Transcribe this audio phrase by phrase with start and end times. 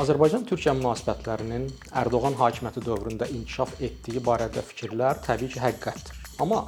[0.00, 1.66] Azərbaycan-Türkiyə münasibətlərinin
[2.00, 6.20] Ərdoğan hakimiyyəti dövründə inkişaf etdiyi barədə fikirlər təbii ki, həqiqətdir.
[6.40, 6.62] Amma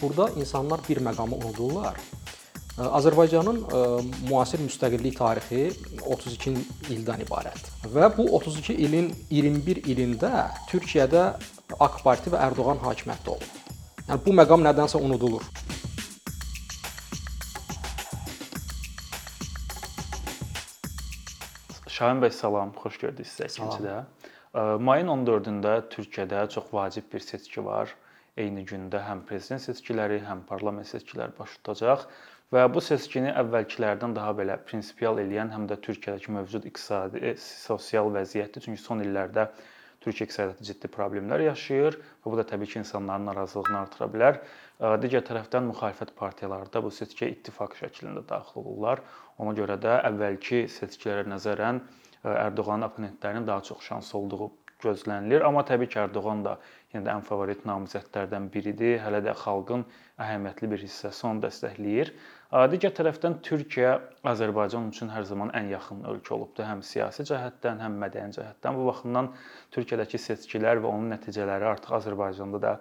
[0.00, 2.00] burada insanlar bir məqamı unudurlar.
[2.80, 3.58] Azərbaycanın
[4.30, 5.66] müasir müstəqillik tarixi
[6.06, 6.54] 32
[6.94, 11.26] ildən ibarətdir və bu 32 ilin 21 ilində Türkiyədə
[11.76, 13.76] AK Parti və Ərdoğan hakimiyyətdə olub.
[14.08, 15.44] Yəni bu məqam nədənsə unudulur.
[22.00, 23.94] Şahin bəy salam, xoş gördük sizə ikincidə.
[24.88, 27.90] Mayın 14-də Türkiyədə çox vacib bir seçki var.
[28.40, 32.06] Eyni gündə həm prezident seçkiləri, həm parlament seçkiləri baş tutacaq
[32.56, 38.64] və bu seçkini əvvəlkilərdən daha belə prinsipial eləyən həm də Türkiyədəki mövcud iqtisadi, sosial vəziyyətdir.
[38.64, 39.50] Çünki son illərdə
[40.00, 44.38] Türkiyə iqtisadiyyatı ciddi problemlər yaşayır və bu da təbii ki, insanların narazılığını artıra bilər.
[45.02, 49.02] Digər tərəfdən müxalifət partiyaları da bu seçkiyə ittifaq şəklində daxil olurlar.
[49.38, 51.82] Ona görə də əvvəlki seçkilərə nəzərən
[52.20, 54.48] Ərdoğanın opponentlərinin daha çox şansı olduğu
[54.82, 55.44] gözlənilir.
[55.46, 56.56] Amma təbii ki, Ərdoğan da
[56.94, 58.98] yenə də ən favorit namizədlərdən biridir.
[59.04, 59.86] Hələ də xalqın
[60.20, 62.12] əhəmiyyətli bir hissəsi onu dəstəkləyir.
[62.72, 63.92] Digər tərəfdən Türkiyə
[64.26, 68.78] Azərbaycan üçün hər zaman ən yaxın ölkə olubdu, həm siyasi cəhətdən, həm mədəni cəhətdən.
[68.78, 69.30] Bu baxımdan
[69.76, 72.72] Türkiyədəki seçkilər və onun nəticələri artıq Azərbaycanda da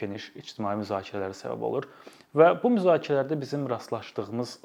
[0.00, 1.86] geniş ictimai müzakirələrə səbəb olur.
[2.34, 4.56] Və bu müzakirələrdə bizim rastlaşdığımız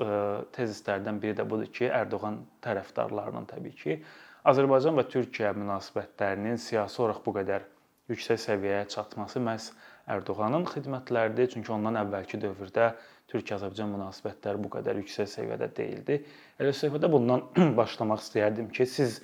[0.55, 4.00] tezislərdən biri də budur ki, Ərdoğan tərəfdarlarının təbii ki,
[4.47, 7.65] Azərbaycan və Türkiyə münasibətlərinin siyasi olaraq bu qədər
[8.09, 9.65] yüksək səviyyəyə çatması məhz
[10.09, 11.49] Ərdoğanın xidmətləridir.
[11.51, 12.93] Çünki ondan əvvəlki dövrdə
[13.33, 16.17] Türkiyə-Azərbaycan münasibətləri bu qədər yüksək səviyyədə deyildi.
[16.63, 17.43] Elə söhbətə bundan
[17.81, 19.19] başlamaq istəyərdim ki, siz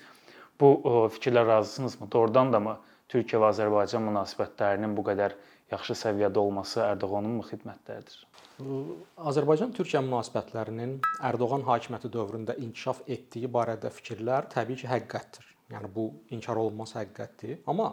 [0.59, 0.75] bu
[1.15, 2.11] fikirlə razısınızmı?
[2.11, 2.77] Doğrudan da mı
[3.09, 5.39] Türkiyə və Azərbaycan münasibətlərinin bu qədər
[5.71, 8.24] yaxşı səviyyədə olması Ərdoğanınmı xidmətləridir?
[8.55, 10.93] Azərbaycan-Türkiyə münasibətlərinin
[11.27, 15.49] Ərdoğan hakimiyyəti dövründə inkişaf etdiyi barədə fikirlər təbii ki, həqiqətdir.
[15.73, 17.57] Yəni bu inkar olunmaz həqiqətdir.
[17.67, 17.89] Amma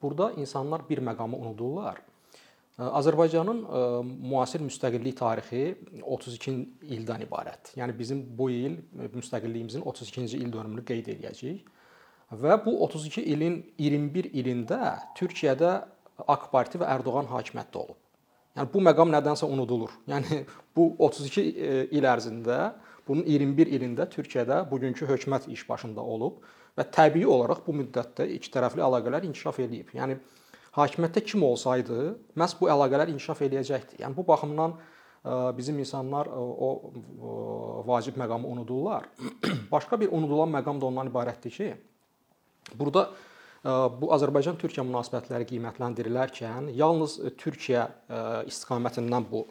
[0.00, 2.00] burada insanlar bir məqamı unudurlar.
[2.76, 3.60] Azərbaycanın
[4.30, 6.56] müasir müstəqillik tarixi 32
[6.96, 7.76] ildən ibarətdir.
[7.82, 8.80] Yəni bizim bu il
[9.16, 11.68] müstəqilliyimizin 32-ci il dönümünü qeyd edəcəyik.
[12.32, 14.80] Və bu 32 ilin 21 ilində
[15.16, 15.76] Türkiyədə
[16.24, 18.00] AK Parti və Ərdoğan hakimiyyətdə olub.
[18.56, 19.92] Yəni bu məqam nədənsə unudulur.
[20.08, 20.42] Yəni
[20.76, 22.72] bu 32 il ərzində
[23.06, 26.40] bunun 21 ilində Türkiyədə bugünkü hökumət iş başında olub
[26.76, 29.92] və təbii olaraq bu müddətdə iki tərəfli əlaqələr inkişaf edib.
[29.96, 30.16] Yəni
[30.76, 32.00] hakimiyyətdə kim olsaydı,
[32.36, 34.00] məhz bu əlaqələr inkişaf eləyəcəkdi.
[34.02, 34.76] Yəni bu baxımdan
[35.56, 36.92] bizim insanlar o
[37.86, 39.08] vacib məqamı unudurlar.
[39.72, 41.72] Başqa bir unudulan məqam da ondan ibarətdir ki,
[42.74, 43.10] burada
[44.00, 47.86] bu Azərbaycan-Türkiyə münasibətləri qiymətləndirilərkən yalnız Türkiyə
[48.50, 49.46] istiqamətindən bu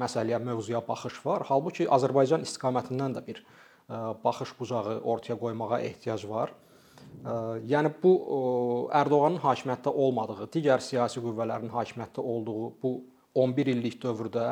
[0.00, 1.44] məsələyə, mövzuya baxış var.
[1.48, 3.42] Halbuki Azərbaycan istiqamətindən də bir
[4.24, 6.54] baxış bucağı ortaya qoymağa ehtiyac var.
[7.68, 8.14] Yəni bu
[8.94, 12.94] Ərdoğanın hakimiyyətdə olmadığı, digər siyasi qüvvələrin hakimiyyətdə olduğu bu
[13.34, 14.48] 11 illik dövrdə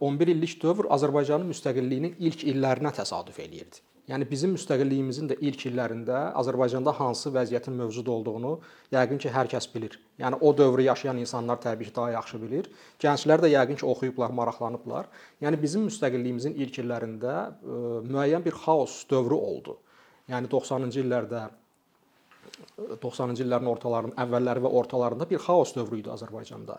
[0.00, 3.82] 11 illik dövr Azərbaycanın müstəqilliyinin ilk illərinə təsadüf eləyirdi.
[4.06, 8.52] Yəni bizim müstəqilliyimizin də ilk illərində Azərbaycanda hansı vəziyyətin mövcud olduğunu
[8.94, 9.96] yəqin ki, hər kəs bilir.
[10.22, 12.68] Yəni o dövrü yaşayan insanlar təbii ki, daha yaxşı bilir.
[13.02, 15.10] Gənclər də yəqin ki, oxuyublar, maraqlanıblar.
[15.42, 17.34] Yəni bizim müstəqilliyimizin ilk illərində
[18.06, 19.74] müəyyən bir xaos dövrü oldu.
[20.30, 21.42] Yəni 90-cı illərdə
[23.02, 26.78] 90-cı illərin ortalarının əvvəlləri və ortalarında bir xaos dövrü idi Azərbaycanda.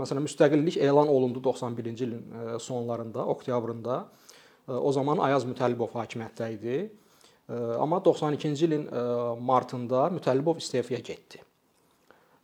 [0.00, 4.02] Məsələn, müstəqillik elan olundu 91-ci ilin sonlarında, oktyabrında.
[4.68, 6.82] O zaman Ayaz Mütəllibov hakimiyyətdə idi.
[7.80, 8.84] Amma 92-ci ilin
[9.40, 11.40] martında Mütəllibov istefaya getdi.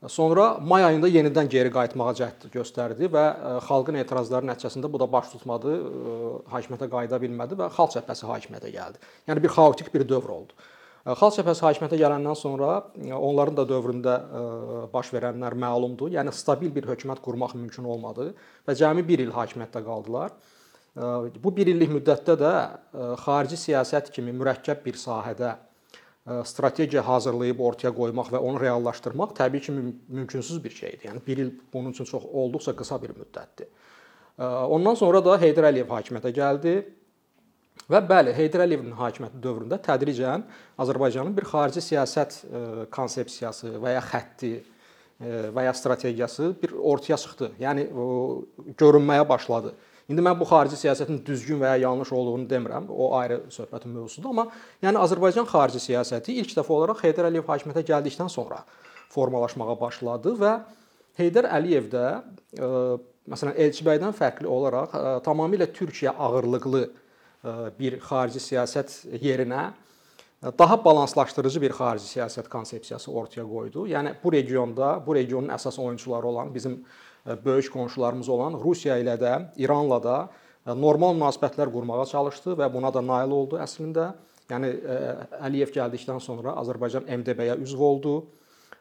[0.06, 3.22] Sonra may ayında yenidən geri qayıtmağa cəhd göstərdi və
[3.66, 5.72] xalqın etirazları nəticəsində bu da baş tutmadı,
[6.52, 9.02] hakimiyyətə qayıda bilmədi və Xalq cəbhəsi hakimiyyətə gəldi.
[9.26, 10.54] Yəni bir xaotik bir dövr oldu.
[11.18, 12.76] Xalq cəbhəsi hakimiyyətə gələndən sonra
[13.18, 14.14] onların da dövründə
[14.92, 16.14] baş verənlər məlumdur.
[16.14, 18.30] Yəni stabil bir hökumət qurmaq mümkün olmadı
[18.68, 20.30] və cəmi 1 il hakimiyyətdə qaldılar.
[20.98, 22.52] Bu 1 illik müddətdə də
[23.22, 25.54] xarici siyasət kimi mürəkkəb bir sahədə
[26.44, 29.72] strategiya hazırlayıb ortaya qoymaq və onu reallaşdırmaq təbii ki,
[30.08, 31.08] mümkünsüz bir şeydir.
[31.08, 33.68] Yəni 1 il bunun üçün çox olduqca qısa bir müddətdir.
[34.38, 36.74] Ondan sonra da Heydər Əliyev hakimiyyətə gəldi
[37.90, 40.44] və bəli, Heydər Əliyevin hakimiyyəti dövründə tədricən
[40.78, 42.42] Azərbaycanın bir xarici siyasət
[42.94, 44.52] konsepsiyası və ya xətti
[45.54, 47.52] və ya strategiyası bir ortaya çıxdı.
[47.62, 47.88] Yəni
[48.78, 49.72] görünməyə başladı.
[50.08, 52.86] İndi mən bu xarici siyasətin düzgün və ya yanlış olduğunu demirəm.
[52.88, 54.46] O ayrı söhbətin mövzusudur, amma
[54.80, 58.62] yəni Azərbaycan xarici siyasəti ilk dəfə olaraq Heydər Əliyev hakimiyyətə gəldikdən sonra
[59.12, 60.52] formalaşmağa başladı və
[61.20, 62.70] Heydər Əliyev də ə,
[63.28, 66.90] məsələn Elçibəydən fərqli olaraq ə, tamamilə Türkiyə ağırlıqlı ə,
[67.76, 69.66] bir xarici siyasət yerinə
[70.58, 73.84] daha balanslaşdırıcı bir xarici siyasət konsepsiyası ortaya qoydu.
[73.92, 76.78] Yəni bu regionda, bu regionun əsas oyunçuları olan bizim
[77.44, 80.16] böyük qonşularımız olan Rusiya ilə də, İranla da
[80.76, 84.12] normal münasibətlər qurmağa çalışdı və buna da nail oldu əslində.
[84.48, 84.72] Yəni
[85.44, 88.14] Əliyev gəldikdən sonra Azərbaycan MDB-yə üzv oldu.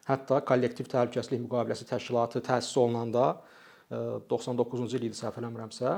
[0.07, 3.33] Hətta kollektiv təhlükəsizlik müqaviləsi təşkilatı təsis olunanda
[3.91, 5.97] 99-cu il idi səhv eləmirəmsə,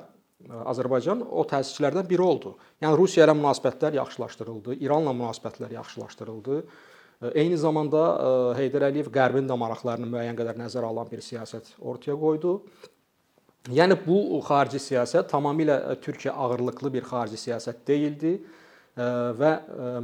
[0.72, 2.54] Azərbaycan o təsisçilərdən biri oldu.
[2.82, 6.62] Yəni Rusiya ilə münasibətlər yaxşılaşdırıldı, İranla münasibətlər yaxşılaşdırıldı.
[7.20, 8.02] Eyni zamanda
[8.56, 12.54] Heydər Əliyev Qərbin də maraqlarını müəyyən qədər nəzərə alan bir siyasət ortaya qoydu.
[13.76, 18.32] Yəni bu xarici siyasət tamamilə Türkiyə ağırlıqlı bir xarici siyasət deyildi
[19.42, 19.52] və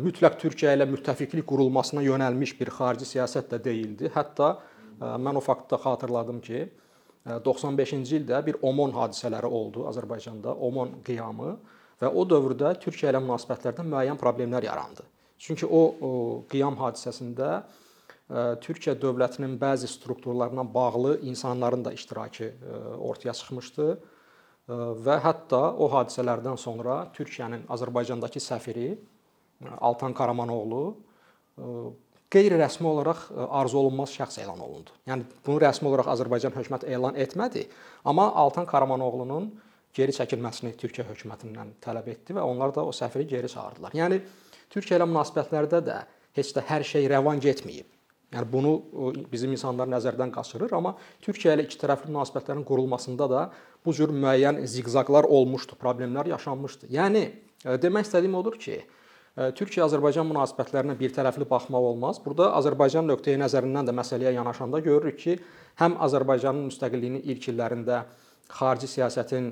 [0.04, 4.12] mütləq Türkiyə ilə müttəfiqlik qurulmasına yönəlmiş bir xarici siyasət də deyildi.
[4.12, 4.58] Hətta
[5.00, 6.68] mən o faktı da xatırladım ki,
[7.48, 11.56] 95-ci ildə bir OMON hadisələri oldu Azərbaycanda, OMON qiyamı
[12.04, 15.08] və o dövrdə Türkiyə ilə münasibətlərdə müəyyən problemlər yarandı.
[15.40, 16.12] Çünki o, o
[16.52, 17.64] qiyam hadisəsində ə,
[18.64, 24.00] Türkiyə dövlətinin bəzi strukturlarına bağlı insanların da iştirakı ə, ortaya çıxmışdı ə,
[25.06, 28.96] və hətta o hadisələrdən sonra Türkiyənin Azərbaycandakı səfiri
[29.80, 30.86] Altan Karamanoğlu
[32.36, 34.96] qeyri-rəsmi olaraq e, arzu olunmaz şəxs elan olundu.
[35.10, 37.66] Yəni bunu rəsmi olaraq Azərbaycan hökuməti elan etmədi,
[38.06, 39.52] amma Altan Karamanoğlunun
[39.96, 43.96] geri çəkilməsini Türkiyə hökumətindən tələb etdi və onlar da o səfiri geri çağırdılar.
[43.96, 44.20] Yəni
[44.74, 46.00] Türkiyə ilə münasibətlərdə də
[46.38, 47.88] heç də hər şey rəvan getməyib.
[48.36, 48.74] Yəni bunu
[49.32, 53.44] bizim insanlar nəzərdən qaçırır, amma Türkiyə ilə ikitərəfli münasibətlərin qurulmasında da
[53.86, 56.90] bu cür müəyyən ziqzaqlar olmuşdu, problemlər yaşanmışdı.
[56.92, 58.82] Yəni e, demək istədiyim odur ki,
[59.36, 62.22] Türkiyə-Azərbaycan münasibətlərinə bir tərəfli baxmaq olmaz.
[62.24, 65.34] Burada Azərbaycan nöqteyi nəzərindən də məsələyə yanaşanda görürük ki,
[65.82, 68.06] həm Azərbaycanın müstəqilliyinin ilk illərində
[68.48, 69.50] xarici siyasətin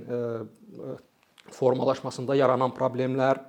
[1.52, 3.42] formalaşmasında yaranan problemlər,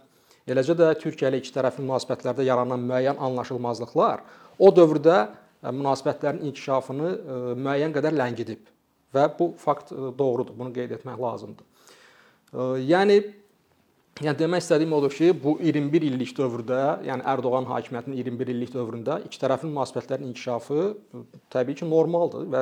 [0.50, 4.24] eləcə də Türkiyə ilə ikitərəfli münasibətlərdə yaranan müəyyən anlaşılmazlıqlar
[4.58, 5.18] o dövrdə
[5.64, 7.14] münasibətlərin inkişafını
[7.60, 8.68] müəyyən qədər ləngidib
[9.14, 10.56] və bu fakt doğrudur.
[10.58, 11.66] Bunu qeyd etmək lazımdır.
[12.84, 13.22] Yəni
[14.22, 19.16] Yəni demək istədiyim odur ki, bu 21 illik dövrdə, yəni Ərdoğan hakimiyyətinin 21 illik dövründə
[19.26, 20.84] ikitərəfli münasibətlərin inkişafı
[21.50, 22.60] təbii ki, normaldır və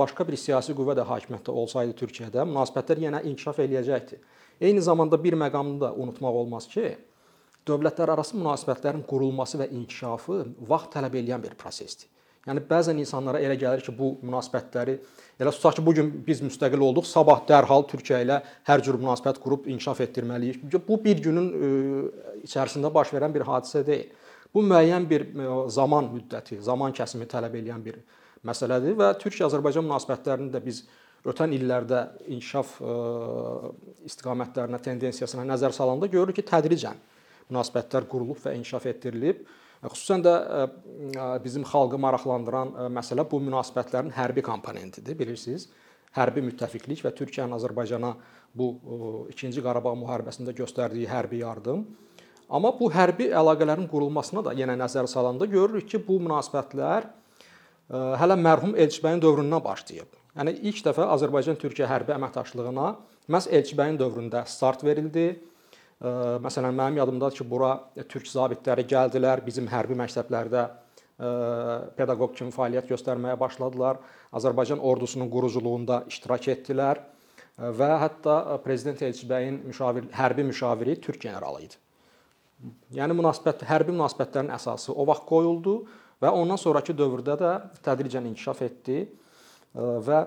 [0.00, 4.18] başqa bir siyasi qüvvə də hakimiyyətdə olsaydı Türkiyədə münasibətlər yenə inkişaf eləyəcəkdi.
[4.62, 6.94] Eyni zamanda bir məqamını da unutmaq olmaz ki,
[7.66, 12.06] dövlətlərarası münasibətlərin qurulması və inkişafı vaxt tələb edən bir prosesdir.
[12.46, 14.96] Yəni bəzən insanlara elə gəlir ki, bu münasibətləri
[15.38, 19.38] elə tutaq ki, bu gün biz müstəqil olduq, sabah dərhal Türkiyə ilə hər cür münasibət
[19.42, 20.64] qurub inkişaf etdirməliyik.
[20.88, 21.52] Bu bir günün
[22.42, 24.10] içərisində baş verən bir hadisə deyil.
[24.54, 25.28] Bu müəyyən bir
[25.70, 28.02] zaman müddəti, zaman kəsimi tələb edən bir
[28.46, 30.82] məsələdir və Türkiyə-Azərbaycan münasibətlərini də biz
[31.28, 32.02] ötən illərdə
[32.34, 32.78] inkişaf
[34.08, 36.98] istiqamətlərinə, tendensiyasına nəzər salanda görürük ki, tədricən
[37.50, 39.42] münasibətlər qurulub və inkişaf etdirilib.
[39.82, 40.34] Xüsusən də
[41.42, 45.68] bizim xalqı maraqlandıran məsələ bu münasibətlərin hərbi komponentidir, bilirsiniz.
[46.14, 48.12] Hərbi müttəfiqlik və Türkiyənin Azərbaycana
[48.54, 48.68] bu
[49.32, 51.86] 2-ci Qarabağ müharibəsində göstərdiyi hərbi yardım.
[52.52, 57.08] Amma bu hərbi əlaqələrin qurulmasına da yenə nəzər salanda görürük ki, bu münasibətlər
[58.20, 60.21] hələ mərhum Elçibəyin dövründən başlayıb.
[60.32, 62.90] Yəni ilk dəfə Azərbaycan-Türkiyə hərbi əməkdaşlığına
[63.32, 65.26] məhz Elçibəyin dövründə start verildi
[66.42, 67.76] Məsələn, mənim yadımdadır ki, bura
[68.10, 70.64] türk zabitləri gəldilər, bizim hərbi məktəblərdə
[71.94, 74.00] pedaqoq kimi fəaliyyət göstərməyə başladılar.
[74.34, 77.04] Azərbaycan ordusunun quruculuğunda iştirak etdilər
[77.78, 81.78] və hətta prezident Elçibəyin müşavir hərbi müşaviri türk generalı idi.
[82.98, 85.76] Yəni münasibət hərbi münasibətlərin əsası o vaxt qoyuldu
[86.22, 87.52] və ondan sonrakı dövrdə də
[87.86, 89.04] tədricən inkişaf etdi
[89.74, 90.20] və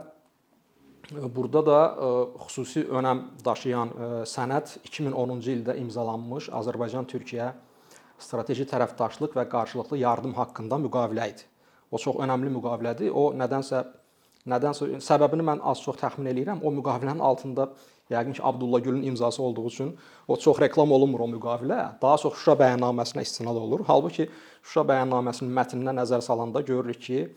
[1.12, 2.08] Burada da e,
[2.48, 7.52] xüsusi önəm daşıyan e, sənəd 2010-cu ildə imzalanmış Azərbaycan-Türkiyə
[8.22, 11.46] strateji tərəfdaşlıq və qarşılıqlı yardım haqqında müqavilə idi.
[11.92, 13.14] O çox önəmli müqavilədir.
[13.14, 13.84] O nədənsə
[14.50, 16.64] nədənsə səbəbini mən az-çox təxmin eləyirəm.
[16.66, 17.70] O müqavilənin altında
[18.10, 19.96] yəqin ki, Abdulla Gülün imzası olduğu üçün
[20.28, 22.02] o çox reklam olunmur o müqavilə.
[22.02, 23.86] Daha çox Şuşa bəyannaməsinə istinad olunur.
[23.88, 24.30] Halbuki
[24.64, 27.28] Şuşa bəyannaməsinin mətninə nəzər salanda görürük ki,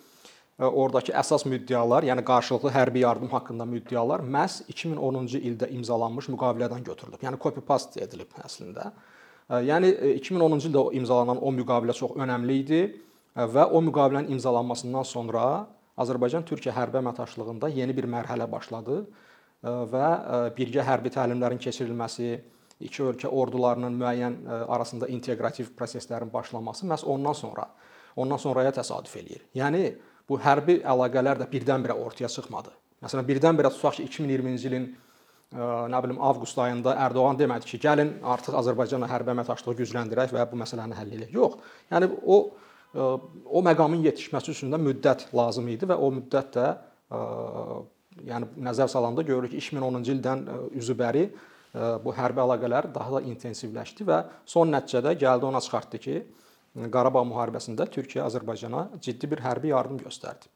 [0.59, 7.23] Oradakı əsas müddəalar, yəni qarşılıqlı hərbi yardım haqqında müddəalar məhz 2010-cu ildə imzalanmış müqavilədən götürülüb.
[7.23, 8.88] Yəni copy paste edilib əslində.
[9.49, 12.81] Yəni 2010-cu ildə imzalanan o müqavilə çox önəmli idi
[13.38, 15.45] və o müqavilənin imzalanmasından sonra
[15.99, 19.05] Azərbaycan-Türkiyə hərbi əməkdaşlığında yeni bir mərhələ başladı
[19.62, 20.11] və
[20.59, 22.35] birgə hərbi təlimlərin keçirilməsi,
[22.83, 27.71] iki ölkə ordularının müəyyən arasında inteqrativ proseslərin başlaması məhz ondan sonra
[28.19, 29.47] ondan sonraya təsadüf eləyir.
[29.55, 29.83] Yəni
[30.29, 32.73] bu hərbi əlaqələr də birdən-birə ortaya çıxmadı.
[33.05, 34.89] Məsələn, birdən-birə tutaq ki, 2020-ci ilin
[35.93, 40.59] nə bilim avqust ayında Ərdoğan demədi ki, gəlin artıq Azərbaycanla hərbi əməkdaşlığı gücləndirək və bu
[40.61, 41.31] məsələni həll edək.
[41.33, 41.61] Yox.
[41.93, 42.41] Yəni o
[42.97, 46.69] o məqamın yetişməsi üçün də müddət lazım idi və o müddət də
[48.29, 50.45] yəni nəzər salanda görürük ki, 2010-cu ildən
[50.81, 51.27] üzübəri
[52.05, 56.17] bu hərbi əlaqələr daha da intensivləşdi və son nəticədə gəldi ona çıxartdı ki,
[56.95, 60.51] Qarabağ müharibəsində Türkiyə Azərbaycana ciddi bir hərbi yardım göstərdi.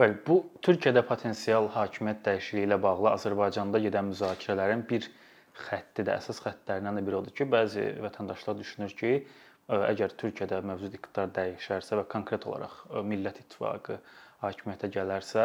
[0.00, 5.08] Bəli, bu Türkiyədə potensial hakimiyyət dəyişikliyi ilə bağlı Azərbaycanda gedən müzakirələrin bir
[5.66, 9.12] xətti də, əsas xəttlərindən də biri odur ki, bəzi vətəndaşlar düşünür ki,
[9.90, 13.98] əgər Türkiyədə mövcud iqtidar dəyişərsə və konkret olaraq Millət İttifaqı
[14.40, 15.44] hakimiyyətə gələrsə,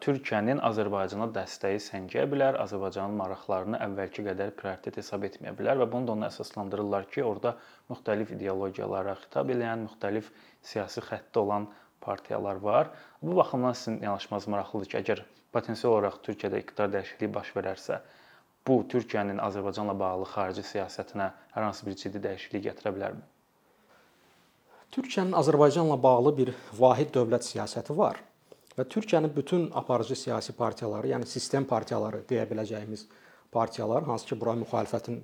[0.00, 6.08] Türkiyənin Azərbaycana dəstəyi səngəyə bilər, Azərbaycanın maraqlarını əvvəlki qədər prioritet hesab etməyə bilər və bunu
[6.08, 7.52] da ona əsaslandırırlar ki, orada
[7.90, 10.32] müxtəlif ideologiyalara xitab edən, müxtəlif
[10.70, 11.68] siyasi xətti olan
[12.00, 12.92] partiyalar var.
[13.22, 18.00] Bu baxımdan sizin yanaşmanız maraqlıdır ki, əgər potensial olaraq Türkiyədə iqtidar dəyişikliyi baş verərsə,
[18.66, 23.35] bu Türkiyənin Azərbaycanla bağlı xarici siyasətinə hər hansı bir ciddi dəyişiklik gətirə bilərmi?
[24.96, 28.16] Türkiyənin Azərbaycanla bağlı bir vahid dövlət siyasəti var
[28.78, 33.02] və Türkiyənin bütün aparıcı siyasi partiyaları, yəni sistem partiyaları deyə biləcəyimiz
[33.52, 35.18] partiyalar, hansı ki, bura müxalifətin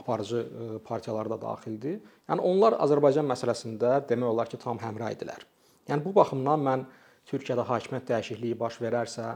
[0.00, 0.40] aparıcı
[0.86, 1.98] partiyaları da daxildir.
[2.30, 5.44] Yəni onlar Azərbaycan məsələsində demək olar ki, tam həmrəy idilər.
[5.90, 6.86] Yəni bu baxımdan mən
[7.28, 9.34] Türkiyədə hakimiyyət dəyişikliyi baş verərsə,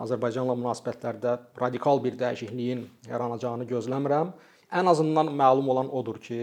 [0.00, 4.32] Azərbaycanla münasibətlərdə radikal bir dəyişikliyin yaranacağını gözləmirəm.
[4.72, 6.40] Ən azından məlum olan odur ki,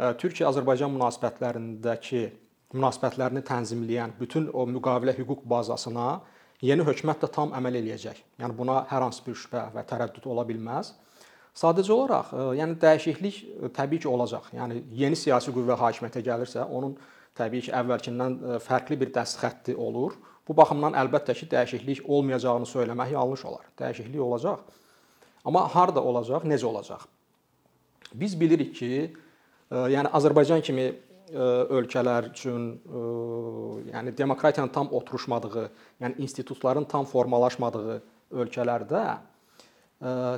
[0.00, 2.22] Türkiyə-Azərbaycan münasibətlərindəki
[2.72, 6.20] münasibətlərini tənzimləyən bütün o müqavilə hüquq bazasına
[6.64, 8.22] yeni hökumət də tam əməl eləyəcək.
[8.40, 10.94] Yəni buna hər hansı bir şübhə və tərəddüd ola bilməz.
[11.60, 13.38] Sadəcə olaraq, yəni dəyişiklik
[13.76, 14.52] təbii ki, olacaq.
[14.56, 16.94] Yəni yeni siyasi qüvvə hakimiyyətə gəlirsə, onun
[17.36, 20.14] təbii ki, əvvəlkindən fərqli bir dəstxətti olur.
[20.46, 23.66] Bu baxımdan əlbəttə ki, dəyişiklik olmayacağını söyləmək yanlış olar.
[23.80, 24.62] Dəyişiklik olacaq.
[25.44, 27.02] Amma harda olacaq, necə olacaq?
[28.14, 28.92] Biz bilirik ki,
[29.70, 30.94] yəni Azərbaycan kimi e,
[31.78, 32.68] ölkələr üçün
[33.90, 35.66] yəni demokratiyanın tam oturuşmadığı,
[36.02, 38.00] yəni institutların tam formalaşmadığı
[38.30, 39.04] ölkələrdə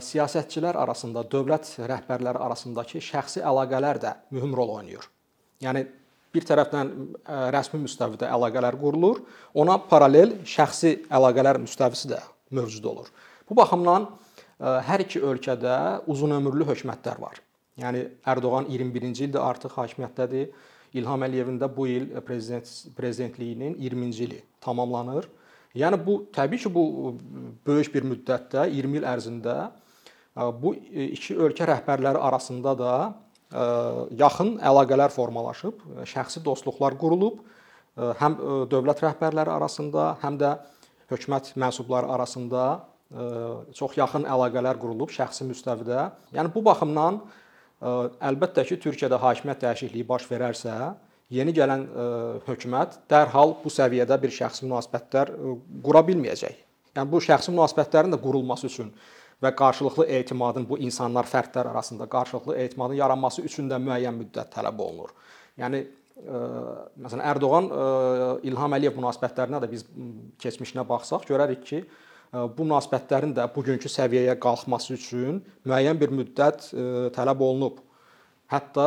[0.02, 5.04] siyasətçilər arasında, dövlət rəhbərləri arasındakı şəxsi əlaqələr də mühüm rol oynayır.
[5.62, 5.84] Yəni
[6.34, 6.90] bir tərəfdən
[7.54, 9.20] rəsmi müstəvidə əlaqələr qurulur,
[9.54, 12.18] ona paralel şəxsi əlaqələr müstəvisi də
[12.50, 13.12] mövcud olur.
[13.46, 14.08] Bu baxımdan
[14.58, 15.76] hər iki ölkədə
[16.10, 17.38] uzunömürlü hökumətlər var.
[17.80, 20.50] Yəni Ərdoğan 21-ci ildə artıq hakimiyyətdədir.
[21.00, 25.28] İlham Əliyevin də bu il prezident prezidentliyinin 20-ci ili tamamlanır.
[25.72, 27.14] Yəni bu təbii ki, bu
[27.66, 29.56] böyük bir müddətdə 20 il ərzində
[30.60, 32.92] bu iki ölkə rəhbərləri arasında da
[34.20, 37.40] yaxın əlaqələr formalaşıb, şəxsi dostluqlar qurulub,
[37.96, 38.36] həm
[38.72, 40.54] dövlət rəhbərləri arasında, həm də
[41.12, 42.64] hökumət mənsubları arasında
[43.76, 46.10] çox yaxın əlaqələr qurulub şəxsi müstəvidə.
[46.36, 47.20] Yəni bu baxımdan
[47.82, 50.74] əlbəttə ki, Türkiyədə hakimiyyət dəyişikliyi baş verərsə,
[51.32, 51.86] yeni gələn
[52.46, 55.32] hökumət dərhal bu səviyyədə bir şəxsi münasibətlər
[55.82, 56.60] qura bilməyəcək.
[56.96, 58.92] Yəni bu şəxsi münasibətlərin də qurulması üçün
[59.42, 64.78] və qarşılıqlı etimadın bu insanlar, fərdlər arasında qarşılıqlı etimadın yaranması üçün də müəyyən müddət tələb
[64.78, 65.10] olunur.
[65.58, 65.82] Yəni
[67.02, 67.68] məsələn Ərdoğan
[68.46, 69.82] İlham Əliyev münasibətlərinə də biz
[70.44, 71.82] keçmişinə baxsaq görərik ki,
[72.32, 76.70] bu münasibətlərin də bugünkü səviyyəyə qalxması üçün müəyyən bir müddət
[77.16, 77.82] tələb olunub.
[78.52, 78.86] Hətta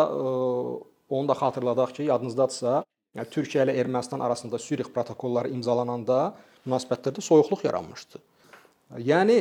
[1.10, 2.80] onu da xatırladaq ki, yadınızdadsa,
[3.18, 6.34] yəni Türkiyə ilə Ermənistan arasında Sülh protokolları imzalananda
[6.66, 8.22] münasibətlərdə soyuqluq yaranmışdı.
[9.06, 9.38] Yəni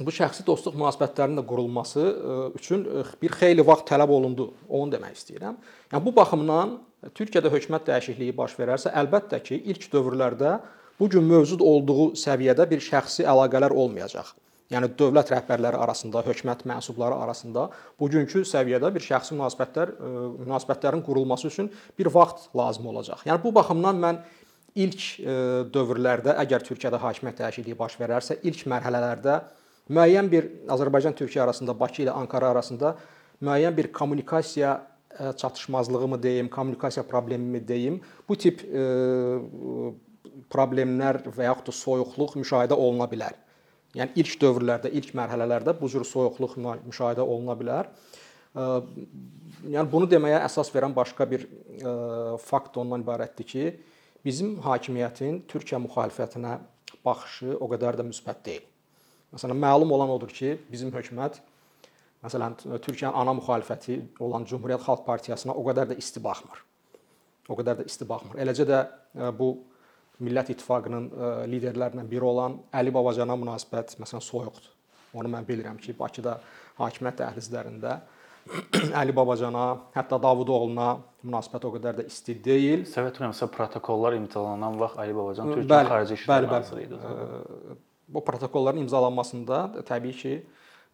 [0.00, 2.06] bu şəxsi dostluq münasibətlərinin də qurulması
[2.56, 2.86] üçün
[3.20, 4.48] bir xeyli vaxt tələb olundu.
[4.68, 5.60] Onu demək istəyirəm.
[5.92, 6.78] Yəni bu baxımdan
[7.14, 10.56] Türkiyədə hökumət dəyişikliyi baş verərsə, əlbəttə ki, ilk dövrlərdə
[11.00, 14.34] bu gün mövcud olduğu səviyyədə bir şəxsi əlaqələr olmayacaq.
[14.72, 17.66] Yəni dövlət rəhbərləri arasında, hökumət mənsubları arasında
[18.00, 20.12] bugünkü səviyyədə bir şəxsi münasibətlər e,
[20.46, 23.26] münasibətlərin qurulması üçün bir vaxt lazım olacaq.
[23.28, 24.22] Yəni bu baxımdan mən
[24.74, 25.02] ilk
[25.74, 29.36] dövrlərdə əgər Türkiyədə hakimiyyət dəyişikliyi baş verərsə, ilk mərhələlərdə
[29.92, 32.94] müəyyən bir Azərbaycan-Türkiyə arasında, Bakı ilə Ankara arasında
[33.44, 34.86] müəyyən bir kommunikasiya
[35.18, 38.84] e, çatışmazlığımı deyim, kommunikasiya problemimi deyim, bu tip e,
[40.54, 43.34] problemlər və yaxud da soyuqluq müşahidə oluna bilər.
[43.94, 46.56] Yəni ilk dövrlərdə, ilk mərhələlərdə bu cür soyuqluq
[46.86, 47.90] müşahidə oluna bilər.
[48.54, 51.46] Yəni bunu deməyə əsas verən başqa bir
[52.42, 53.64] fakt ondan ibarətdir ki,
[54.24, 56.58] bizim hakimiyyətin Türkiyə müxalifətinə
[57.04, 58.62] baxışı o qədər də müsbət deyil.
[59.34, 61.40] Məsələn, məlum olan odur ki, bizim hökumət
[62.24, 66.62] məsələn Türkiyənin ana müxalifəti olan Cümhuriyyət Xalq Partiyasına o qədər də isti baxmır.
[67.50, 68.38] O qədər də isti baxmır.
[68.40, 68.78] Eləcə də
[69.36, 69.50] bu
[70.22, 74.68] Millət İttifaqının e, liderlərindən biri olan Əli Babacana münasibət məsələn soyuqdur.
[75.18, 76.36] Onu mən bilirəm ki, Bakıda
[76.78, 77.96] hakimiyyət dəhlizlərində
[79.00, 79.64] Əli Babacana,
[79.96, 80.88] hətta Davudoğluna
[81.24, 82.84] münasibət o qədər də isti deyil.
[82.86, 87.00] Sovet Rusiyası protokollar imzalanan vaxt Ali Babacan Türkiyə Bəli, xarici İşlər naziri idi.
[88.14, 90.34] Bu protokolların imzalanmasında təbii ki,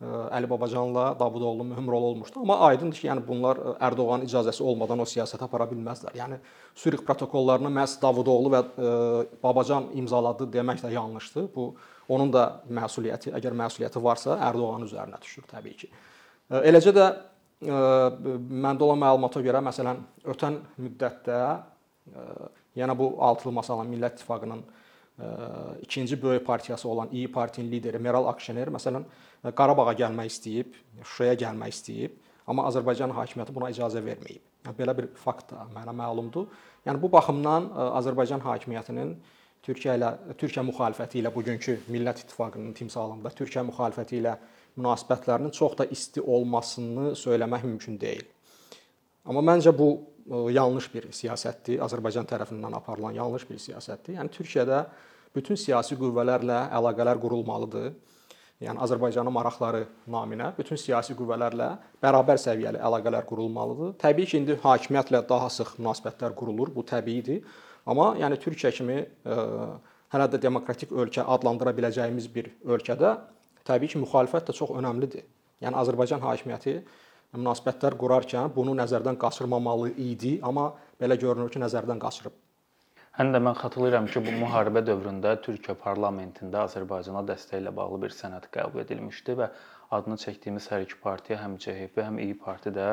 [0.00, 2.40] Əli Babacanla Davudoğlu'nun mühüm rolu olmuşdu.
[2.40, 6.14] Amma aydındır ki, yəni bunlar Ərdoğanın icazəsi olmadan o siyasət apara bilməzlər.
[6.16, 6.38] Yəni
[6.72, 8.62] Suriq protokollarını məhz Davudoğlu və
[9.42, 11.50] Babacan imzaladı demək də yanlışdır.
[11.54, 11.74] Bu
[12.08, 15.92] onun da məsuliyyəti, əgər məsuliyyəti varsa, Ərdoğanın üzərinə düşür təbii ki.
[16.48, 17.10] Eləcə də
[17.60, 20.00] məndə olan məlumata görə məsələn
[20.32, 21.42] ötən müddətdə
[22.80, 24.64] yəni bu altılı masanın Millət İttifaqının
[25.82, 29.04] ikinci böyük partiyası olan İyi Partinin lideri Meral Akşener məsələn
[29.44, 32.14] ə, Qarabağa gəlmək istəyib, Şuşaya gəlmək istəyib,
[32.46, 34.40] amma Azərbaycan hakimiyyəti buna icazə verməyib.
[34.64, 36.48] Yəni belə bir fakt da mənə məlumdur.
[36.86, 39.14] Yəni bu baxımdan ə, Azərbaycan hakimiyyətinin
[39.66, 44.38] Türkiyə ilə Türkiyə müxalifəti ilə bugünkü Millət İttifaqının timsalında Türkiyə müxalifəti ilə
[44.80, 48.24] münasibətlərinin çox da isti olmasını söyləmək mümkün deyil.
[49.28, 49.90] Amma məncə bu
[50.30, 51.80] yanlış bir siyasətdir.
[51.84, 54.18] Azərbaycan tərəfindən aparılan yanlış bir siyasətdir.
[54.18, 54.84] Yəni Türkiyədə
[55.34, 57.90] bütün siyasi qüvvələrlə əlaqələr qurulmalıdır.
[58.60, 61.70] Yəni Azərbaycanın maraqları naminə bütün siyasi qüvvələrlə
[62.02, 63.94] bərabər səviyyəli əlaqələr qurulmalıdır.
[64.02, 67.40] Təbii ki, indi hakimiyyətlə daha sıx münasibətlər qurulur, bu təbiidir.
[67.88, 69.38] Amma yəni Türkiyə kimi ə,
[70.12, 73.16] hələ də demokratik ölkə adlandıra biləcəyimiz bir ölkədə
[73.64, 75.24] təbii ki, müxalifət də çox əhəmilidir.
[75.64, 76.76] Yəni Azərbaycan hakimiyyəti
[77.36, 82.36] münasibətlər qurarkən bunu nəzərdən qaçırmamalı idi, amma belə görünür ki, nəzərdən qaçırıb.
[83.18, 88.46] Həm də mən xatırlayıram ki, bu müharibə dövründə Türkiyə parlamentində Azərbaycana dəstəklə bağlı bir sənəd
[88.54, 89.50] qəbul edilmişdi və
[89.96, 92.92] adını çəkdiyimiz hər iki partiya, həm CHP, həm İyi Parti də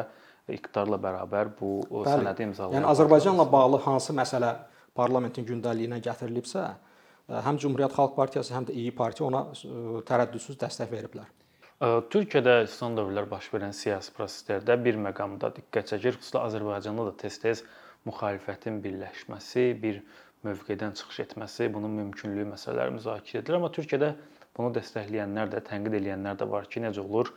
[0.50, 2.10] iqtidarla bərabər bu Bəli.
[2.10, 2.80] sənədi imzalayan.
[2.80, 4.54] Yəni Azərbaycanla bağlı hansı məsələ
[4.98, 6.66] parlamentin gündəliyinə gətirilibsə,
[7.48, 9.46] həm Cümhuriyyət Xalq Partiyası, həm də İyi Parti ona
[10.08, 11.30] tərəddüdsüz dəstək veriblər.
[11.78, 17.62] Türkiyədə son dövrlər baş verən siyasi proseslərdə bir məqamda diqqət çəkir, xüsusilə Azərbaycanda da tez-tez
[18.10, 20.00] müxalifətin birləşməsi, bir
[20.48, 24.10] mövqedən çıxış etməsi, bunun mümkünlüyü məsələləri müzakirə edilir, amma Türkiyədə
[24.58, 27.30] bunu dəstəkləyənlər də, tənqid edənlər də var ki, necə olur?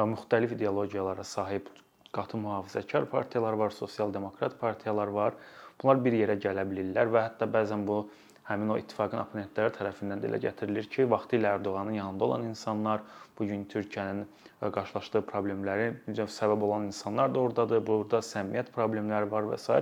[0.00, 1.68] Müxtəlif ideologiyalara sahib
[2.16, 5.36] qatı mühafizəkar partiyalar var, sosial demokrat partiyalar var.
[5.82, 8.06] Bunlar bir yerə gələ bilirlər və hətta bəzən bu
[8.48, 13.04] həmin o ittifaqın oponentləri tərəfindən dilə gətirilir ki, vaxtilə Ərdoğanın yanında olan insanlar
[13.38, 17.84] bu gün Türkiyənin ə, qarşılaşdığı problemləri necə səbəb olan insanlar da ordadır.
[17.86, 19.80] Burada səmimiyyət problemləri var və s.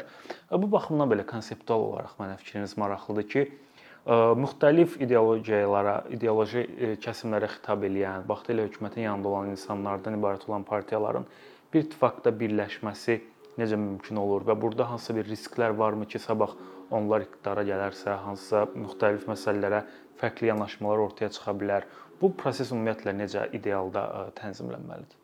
[0.52, 6.66] Bu baxımdan belə konseptual olaraq mənə fikriniz maraqlıdır ki, ə, müxtəlif ideologiyalara, ideoloji
[7.04, 11.24] kəsimlərə xitab edən, vaxtilə hökumətin yanında olan insanlardan ibarət olan partiyaların
[11.72, 13.20] bir ittifaqda birləşməsi
[13.58, 16.54] necə mümkün olur və burada hansısa bir risklər varmı ki, sabah
[16.90, 19.82] onlar iqtidara gələrsə, hansısa müxtəlif məsələlərə
[20.20, 21.86] fərqli yanaşmalar ortaya çıxa bilər.
[22.20, 25.16] Bu proses ümumiyyətlə necə idealda ə, tənzimlənməlidir?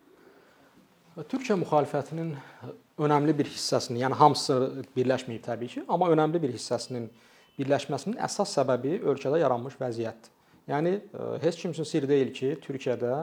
[1.17, 2.35] Türkiyə müxalifətinin
[3.01, 7.09] önəmli bir hissəsinin, yəni hamısı birləşməyib təbii ki, amma önəmli bir hissəsinin
[7.57, 10.33] birləşməsinin əsas səbəbi ölkədə yaranmış vəziyyətdir.
[10.73, 13.17] Yəni ə, heç kim üçün sirr deyil ki, Türkiyədə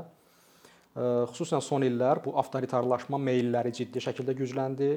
[0.94, 4.90] xüsusən son illər bu avtoritarlaşma meylləri ciddi şəkildə gücləndi.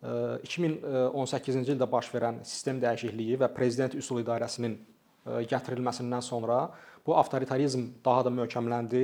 [0.00, 6.70] Ə, 2018-ci ildə baş verən sistem dəyişikliyi və prezident üsul idarəsinin ə, gətirilməsindən sonra
[7.04, 9.02] bu avtoritarizm daha da möhkəmləndi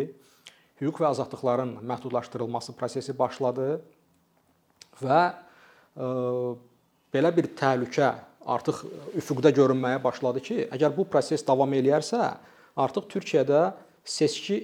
[0.81, 3.75] hüquq və azadlıqların məhdudlaşdırılması prosesi başladı
[5.03, 6.09] və ə,
[7.13, 8.15] belə bir təhlükə
[8.47, 8.83] artıq
[9.21, 12.23] üfüqdə görünməyə başladı ki, əgər bu proses davam eləyərsə,
[12.79, 13.63] artıq Türkiyədə
[14.07, 14.61] seçki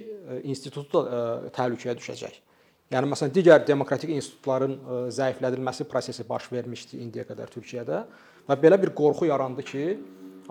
[0.47, 2.39] institutu da təhlükəyə düşəcək.
[2.93, 8.01] Yəni məsələn digər demokratik institutların ə, zəiflədilməsi prosesi baş vermişdi indiyə qədər Türkiyədə
[8.49, 9.85] və belə bir qorxu yarandı ki,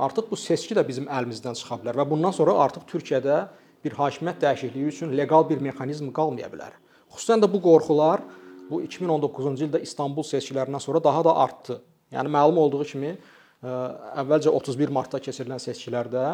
[0.02, 3.36] artıq bu seçki də bizim əlimizdən çıxa bilər və bundan sonra artıq Türkiyədə
[3.84, 6.74] bir hakimiyyət dəyişikliyi üçün leqal bir mexanizm qalmaya bilər.
[7.14, 8.24] Xüsusən də bu qorxular
[8.70, 11.78] bu 2019-cu ildə İstanbul seçkilərindən sonra daha da artdı.
[12.10, 13.78] Yəni məlum olduğu kimi ə,
[14.24, 16.26] əvvəlcə 31 martda keçirilən seçkilərdə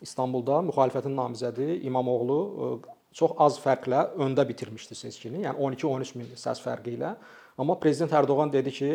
[0.00, 2.74] İstanbulda müxalifətin namizədi İmamoğlu ə,
[3.16, 5.44] çox az fərqlə öndə bitirmişdi seçkini.
[5.46, 7.14] Yəni 12-13 min səs fərqi ilə.
[7.60, 8.92] Amma prezident Ərdoğan dedi ki,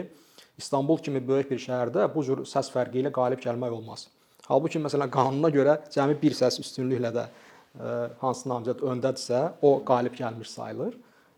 [0.57, 4.07] İstanbul kimi böyük bir şəhərdə bu cür səs fərqi ilə qalib gəlmək olmaz.
[4.47, 10.15] Halbuki məsələn qanuna görə cəmi bir səs üstünlüklə də ə, hansı namizəd öndədirsə, o qalib
[10.17, 10.95] gəlmiş sayılır.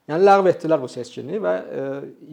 [0.10, 1.84] Yəni ləğv etdilər bu seçkini və ə,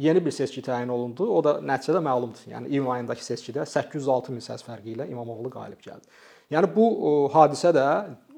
[0.06, 1.26] yeni bir seçki təyin olundu.
[1.26, 2.46] O da nəticədə məlumdur.
[2.52, 6.06] Yəni iyun ayındakı seçkidə 806 min səs fərqi ilə İmamoğlu qalib gəldi.
[6.52, 6.86] Yəni bu
[7.34, 7.86] hadisə də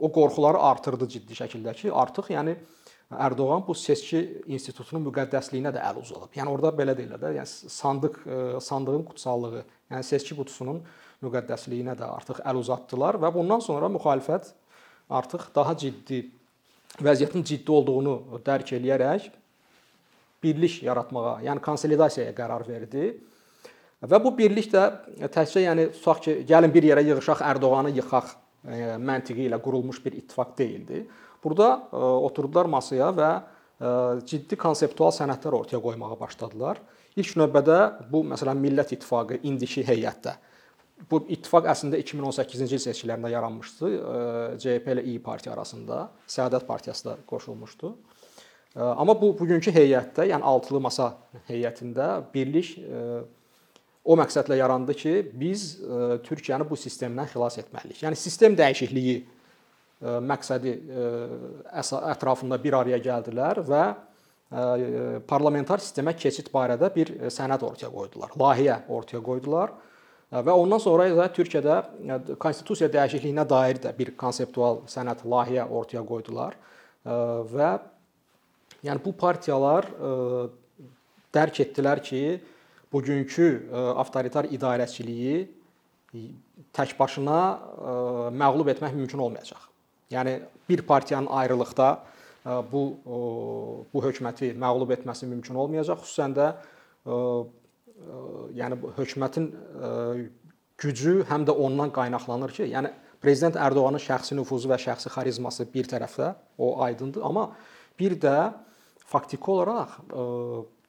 [0.00, 2.56] o qorxuları artırdı ciddi şəkildə ki, artıq yəni
[3.08, 4.18] Ərdoğan bu seçki
[4.52, 6.28] institutunun müqəddəsliyinə də əl uzadıb.
[6.36, 8.18] Yəni orada belə deyirlər də, yəni sandıq
[8.60, 9.62] sandığın qutsallığı,
[9.94, 10.82] yəni seçki qutusunun
[11.24, 14.50] müqəddəsliyinə də artıq əl uzatdılar və bundan sonra müxalifət
[15.08, 16.20] artıq daha ciddi
[17.00, 19.30] vəziyyətin ciddi olduğunu dərk eləyərək
[20.44, 23.14] birlik yaratmağa, yəni konsolidasiyaya qərar verdi.
[23.98, 24.82] Və bu birlik də
[25.34, 30.14] təkcə yəni tutaq ki, gəlin bir yerə yığışaq, Ərdoğanı yıxaq e, məntiqi ilə qurulmuş bir
[30.20, 31.00] ittifaq deyildi.
[31.42, 33.88] Burada e, oturdular masaya və e,
[34.30, 36.78] ciddi konseptual sənədlər ortaya qoymağa başladılar.
[37.18, 37.78] İlk növbədə
[38.12, 40.36] bu məsələn Millət İttifaqı indiki heyətdə
[41.10, 43.90] bu ittifaq əslində 2018-ci il seçkilərində yaranmışdı.
[44.58, 47.92] CHP ilə İyi partiya arasında, Səadət partiyası da qoşulmuşdu.
[48.78, 51.12] Amma bu bugünkü heyətdə, yəni altılı masa
[51.48, 52.74] heyətində birlik
[54.08, 55.64] o məqsədlə yarandı ki, biz
[56.24, 58.00] Türkiyəni bu sistemdən xilas etməliyik.
[58.06, 59.18] Yəni sistem dəyişikliyi
[60.00, 60.74] məqsədi
[62.14, 63.82] ətrafında bir araya gəldilər və
[65.28, 68.32] parlamentar sistemə keçid barədə bir sənəd ortaya qoydular.
[68.40, 69.74] Layihə ortaya qoydular
[70.32, 71.76] və ondan sonra da Türkiyədə
[72.40, 76.56] konstitusiya dəyişikliyinə dair də bir konseptual sənəd layihə ortaya qoydular
[77.04, 77.74] və
[78.88, 79.88] yəni bu partiyalar
[81.34, 82.38] dərk etdilər ki,
[82.92, 85.46] bugünkü avtoritar idarəçiliyi
[86.74, 87.40] tək başına
[88.32, 89.60] məğlub etmək mümkün olmayacaq.
[90.10, 91.88] Yəni bir partiyanın ayrılıqda
[92.72, 92.82] bu
[93.92, 96.00] bu hökuməti məğlub etməsi mümkün olmayacaq.
[96.04, 96.46] Xüsusən də
[98.56, 99.50] yəni hökumətin
[100.78, 105.90] gücü həm də ondan qaynaqlanır ki, yəni prezident Ərdoğanın şəxsi nüfuzu və şəxsi xarizması bir
[105.90, 107.50] tərəfdə, o aydındır, amma
[107.98, 108.52] bir də
[109.10, 109.98] faktiki olaraq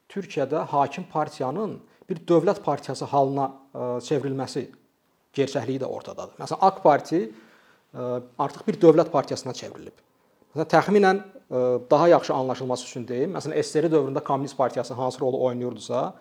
[0.10, 1.80] Türkiyədə hakim partiyanın
[2.10, 3.50] bir dövlət partiyası halına
[4.06, 4.66] çevrilməsi
[5.36, 6.36] gerçəkliyi də ortadadır.
[6.42, 7.20] Məsələn, AK Parti
[8.38, 9.96] artıq bir dövlət partiyasına çevrilib.
[10.56, 11.22] Məsələn, təxminən
[11.92, 16.14] daha yaxşı anlaşılması üçün deyim, məsələn, SSR dövründə Kommunist partiyası hansı rolu oynayırdısa,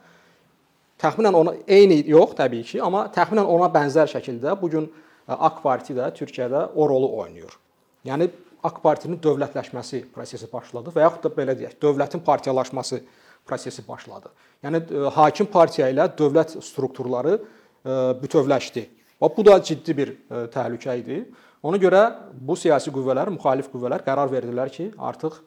[1.01, 4.91] təxminən ona eyni yox təbii ki, amma təxminən ona bənzər şəkildə bu gün
[5.29, 7.57] AK Parti də Türkiyədə o rolu oynayır.
[8.09, 8.31] Yəni
[8.65, 13.27] AK Partinin dövlətləşməsi prosesi başladı və yaxud da belə deyək, dövlətin partiyalaşması prosesi
[13.89, 14.31] başladı.
[14.65, 14.83] Yəni
[15.17, 17.39] hakim partiya ilə dövlət strukturları
[18.23, 18.87] bütövləşdi.
[19.19, 20.15] Və bu da ciddi bir
[20.55, 21.23] təhlükə idi.
[21.63, 25.41] Ona görə bu siyasi qüvvələr, müxalif qüvvələr qərar verdilər ki, artıq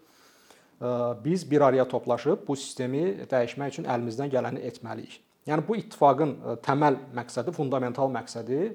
[1.24, 5.20] biz bir araya toplaşıb bu sistemi dəyişmək üçün əlimizdən gələni etməliyik.
[5.48, 6.34] Yəni bu ittifaqın
[6.66, 8.74] təməl məqsədi, fundamental məqsədi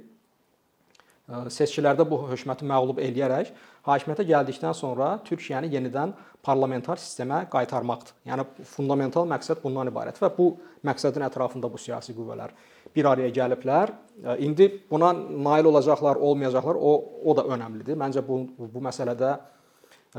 [1.27, 3.51] seçkilərdə bu hökuməti məğlub eləyərək
[3.87, 6.13] hakimiyyətə gəldikdən sonra Türkiyəni yenidən
[6.47, 8.15] parlamentar sistemə qaytarmaqdır.
[8.31, 10.53] Yəni fundamental məqsəd bundan ibarət və bu
[10.87, 12.55] məqsədin ətrafında bu siyasi qüvvələr
[12.95, 13.93] bir araya gəliblər.
[14.39, 16.93] İndi buna nail olacaqlar, olmayacaqlar, o
[17.25, 17.99] o da önəmlidir.
[17.99, 19.35] Məncə bu bu məsələdə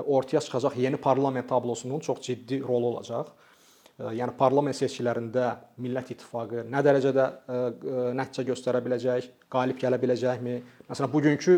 [0.03, 3.31] ortaya çıxacaq yeni parlament tablosunun çox ciddi rolu olacaq.
[3.97, 5.47] Yəni parlament seçkilərində
[5.81, 7.23] Millət İttifaqı nə dərəcədə
[8.17, 10.57] nəticə göstərə biləcək, qalib gələ biləcəkmi?
[10.85, 11.55] Məsələn, bugünkü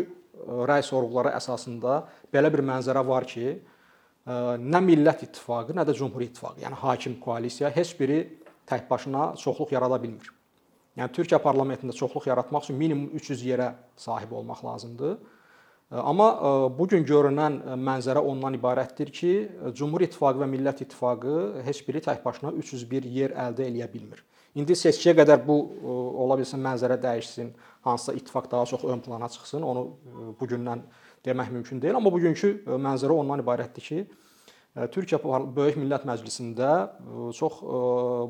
[0.70, 1.98] rəy sorğuları əsasında
[2.32, 3.58] belə bir mənzərə var ki,
[4.64, 8.22] nə Millət İttifaqı, nə də Cümhur İttifaqı, yəni hakim koalisiya heç biri
[8.70, 10.32] tək başına çoxluq yarada bilmir.
[10.96, 13.68] Yəni Türkiyə parlamentində çoxluq yaratmaq üçün minimum 300 yerə
[14.00, 15.18] sahib olmaq lazımdır.
[15.90, 16.26] Amma
[16.78, 19.30] bu gün görünən mənzərə ondan ibarətdir ki,
[19.74, 24.22] Cümhur İttifaqı və Millət İttifaqı heç biri tək başına 301 yer əldə eləyə bilmir.
[24.54, 25.56] İndi seçkiyə qədər bu
[26.22, 27.50] ola bilsin mənzərə dəyişsin,
[27.82, 29.84] hansısa ittifaq daha çox ön plana çıxsın, onu
[30.40, 30.86] bu gündən
[31.26, 34.06] demək mümkün deyil, amma bugünkü mənzərə ondan ibarətdir ki,
[34.94, 35.18] Türkiyə
[35.56, 36.72] Böyük Millət Məclisində
[37.34, 37.62] çox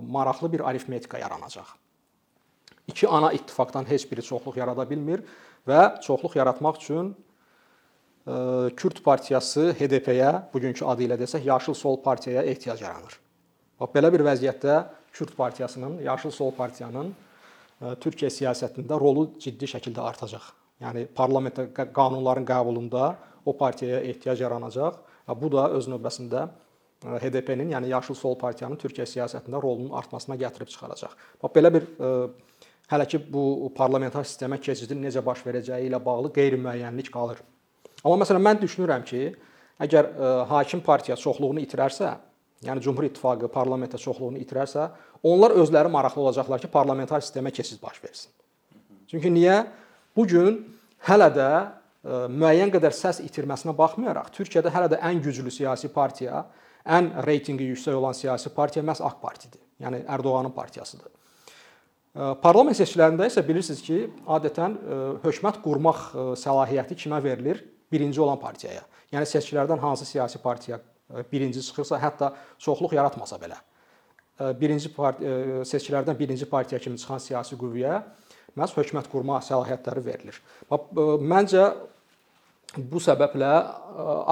[0.08, 1.76] maraqlı bir arifmetika yaranacaq.
[2.88, 5.28] İki ana ittifaqdan heç biri çoxluq yarada bilmir
[5.68, 7.12] və çoxluq yaratmaq üçün
[8.76, 13.16] Kürd partiyası HDP-yə, bugünkü adı ilə desək, Yaşıl Sol partiyaya ehtiyac yaranır.
[13.80, 14.76] Bax belə bir vəziyyətdə
[15.12, 17.14] Kürd partiyasının, Yaşıl Sol partiyanın
[18.04, 20.50] Türkiyə siyasətində rolu ciddi şəkildə artacaq.
[20.84, 23.14] Yəni parlamentdə qanunların qəbulunda
[23.44, 25.00] o partiyaya ehtiyac yaranacaq.
[25.40, 26.48] Bu da öz növbəsində
[27.00, 31.16] HDP-nin, yəni Yaşıl Sol partiyanın Türkiyə siyasətində rolunun artmasına gətirib çıxaracaq.
[31.42, 31.88] Bax belə bir
[32.90, 37.40] hələ ki bu parlamentar sistemə keçidin necə baş verəcəyi ilə bağlı qeyri-müəyyənlik qalır.
[38.04, 39.22] Amma məsələn mən düşünürəm ki,
[39.84, 42.14] əgər ə, e, hakim partiya çoxluğunu itirərsə,
[42.64, 44.88] yəni Cümhur İttifaqı parlamentdə çoxluğunu itirərsə,
[45.26, 48.32] onlar özləri maraqlı olacaqlar ki, parlamentar sistemə keçid baş versin.
[49.10, 49.62] Çünki niyə?
[50.16, 50.62] Bu gün
[51.08, 55.92] hələ də ə, e, müəyyən qədər səs itirməsinə baxmayaraq, Türkiyədə hələ də ən güclü siyasi
[55.92, 56.46] partiya,
[56.88, 59.60] ən reytinqi yüksək olan siyasi partiya məhz AK partidir.
[59.80, 61.12] Yəni Ərdoğanın partiyasıdır.
[62.16, 64.78] E, parlament seçkilərində isə bilirsiniz ki, adətən
[65.26, 66.08] hökumət qurmaq
[66.40, 67.60] səlahiyyəti kimə verilir?
[67.92, 68.84] Birinci olan partiyaya.
[69.10, 73.58] Yəni seçkilərdən hansı siyasi partiya e, birinci çıxırsa, hətta çoxluq yaratmasa belə,
[74.38, 78.00] e, birinci partiya e, seçkilərdən birinci partiya kimi çıxan siyasi qüvvəyə
[78.58, 80.40] məhz hökumət qurma səlahiyyətləri verilir.
[80.70, 81.66] Məncə
[82.90, 83.50] bu səbəblə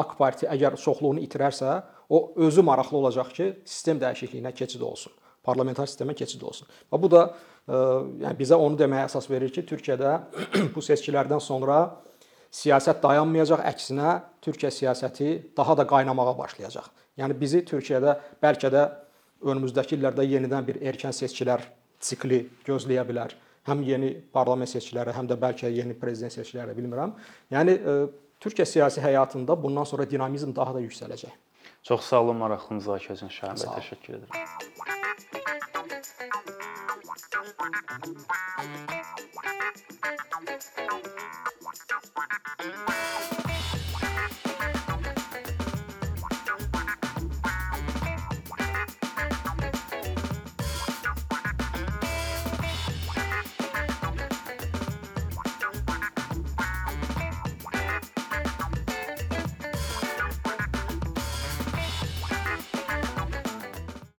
[0.02, 1.76] AK Parti əgər çoxluğunu itirərsə,
[2.08, 5.12] o özü maraqlı olacaq ki, sistem dəyişikliyinə keçid olsun,
[5.46, 6.66] parlamentar sistemə keçid olsun.
[6.90, 7.22] Və bu da
[7.68, 10.16] yəni bizə onu deməyə əsas verir ki, Türkiyədə
[10.74, 11.78] bu seçkilərdən sonra
[12.54, 16.86] siyasət dayanmayacaq, əksinə Türkiyə siyasəti daha da qaynamağa başlayacaq.
[17.18, 18.86] Yəni bizi Türkiyədə bəlkə də
[19.42, 21.60] önümüzdəki illərdə yenidən bir erkən seçkilər
[22.00, 23.34] sikli gözləyə bilər.
[23.68, 27.12] Həm yeni parlament seçkiləri, həm də bəlkə yeni prezident seçkiləri bilmirəm.
[27.52, 27.96] Yəni ə,
[28.40, 31.34] Türkiyə siyasi həyatında bundan sonra dinamizm daha da yüksələcək.
[31.82, 34.34] Çox sağ olun maraqlı müzakirə üçün Şahin bəy, təşəkkür edirəm.